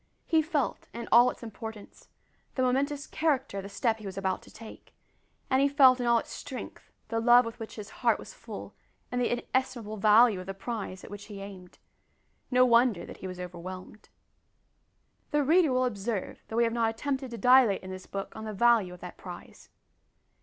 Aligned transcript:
He 0.25 0.41
felt, 0.41 0.87
in 0.95 1.07
all 1.11 1.29
its 1.29 1.43
importance, 1.43 2.07
the 2.55 2.63
momentous 2.63 3.05
character 3.05 3.57
of 3.57 3.63
the 3.63 3.69
step 3.69 3.99
he 3.99 4.05
was 4.07 4.17
about 4.17 4.41
to 4.41 4.51
take, 4.51 4.95
and 5.47 5.61
he 5.61 5.67
felt 5.67 5.99
in 5.99 6.07
all 6.07 6.17
its 6.17 6.31
strength 6.31 6.89
the 7.09 7.19
love 7.19 7.45
with 7.45 7.59
which 7.59 7.75
his 7.75 7.91
heart 8.01 8.17
was 8.17 8.33
full, 8.33 8.73
and 9.11 9.21
the 9.21 9.29
inestimable 9.31 9.97
value 9.97 10.39
of 10.39 10.47
the 10.47 10.55
prize 10.55 11.03
at 11.03 11.11
which 11.11 11.25
he 11.25 11.39
aimed. 11.39 11.77
No 12.49 12.65
wonder 12.65 13.05
that 13.05 13.17
he 13.17 13.27
was 13.27 13.39
overwhelmed. 13.39 14.09
The 15.29 15.43
reader 15.43 15.71
will 15.71 15.85
observe 15.85 16.41
that 16.47 16.55
we 16.55 16.63
have 16.63 16.73
not 16.73 16.89
attempted 16.89 17.29
to 17.29 17.37
dilate 17.37 17.83
in 17.83 17.91
this 17.91 18.07
book 18.07 18.35
on 18.35 18.45
the 18.45 18.53
value 18.53 18.95
of 18.95 19.01
that 19.01 19.17
prize. 19.17 19.69